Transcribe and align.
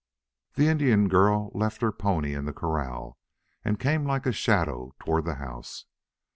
The 0.55 0.67
Indian 0.67 1.09
girl 1.09 1.51
left 1.53 1.81
her 1.81 1.91
pony 1.91 2.33
in 2.33 2.45
the 2.45 2.53
corral 2.53 3.19
and 3.63 3.79
came 3.79 4.03
like 4.03 4.25
a 4.25 4.31
shadow 4.31 4.95
toward 4.99 5.25
the 5.25 5.35
house. 5.35 5.85